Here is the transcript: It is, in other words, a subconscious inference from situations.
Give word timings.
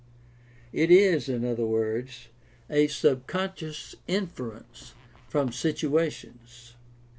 It 0.73 0.89
is, 0.89 1.29
in 1.29 1.45
other 1.45 1.67
words, 1.67 2.29
a 2.71 2.87
subconscious 2.87 3.93
inference 4.07 4.95
from 5.29 5.51
situations. 5.51 6.73